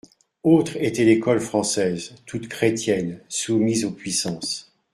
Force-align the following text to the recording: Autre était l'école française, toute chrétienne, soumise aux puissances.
Autre 0.41 0.77
était 0.77 1.05
l'école 1.05 1.39
française, 1.39 2.15
toute 2.25 2.47
chrétienne, 2.49 3.19
soumise 3.29 3.85
aux 3.85 3.91
puissances. 3.91 4.73